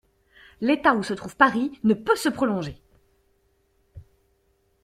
L'état 0.61 0.95
où 0.95 1.03
se 1.03 1.13
trouve 1.13 1.35
Paris 1.35 1.79
ne 1.83 1.93
peut 1.93 2.15
se 2.15 2.27
prolonger. 2.29 2.81